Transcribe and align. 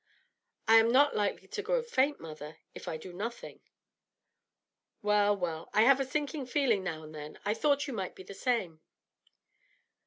'I 0.67 0.77
am 0.77 0.91
not 0.91 1.15
likely 1.15 1.47
to 1.49 1.61
grow 1.61 1.83
faint, 1.83 2.19
mother, 2.19 2.57
if 2.73 2.87
I 2.87 2.97
do 2.97 3.13
nothing.' 3.13 3.59
'Well, 5.03 5.37
well; 5.37 5.69
I 5.75 5.83
have 5.83 5.99
a 5.99 6.05
sinking 6.05 6.47
feeling 6.47 6.83
now 6.83 7.03
and 7.03 7.13
then, 7.13 7.37
I 7.45 7.53
thought 7.53 7.85
you 7.85 7.93
might 7.93 8.15
be 8.15 8.23
the 8.23 8.33
same.' 8.33 8.81